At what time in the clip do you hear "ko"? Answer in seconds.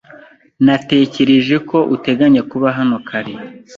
1.69-1.77